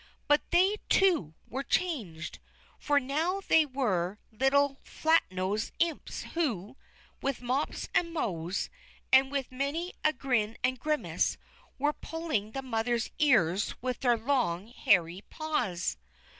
[0.27, 2.39] But they, too, were changed!
[2.79, 6.75] For now they were little flat nosed Imps who,
[7.21, 8.71] with mops and mows,
[9.13, 11.37] and with many a grin and grimace,
[11.77, 15.97] were pulling the mother's ears with their long, hairy paws.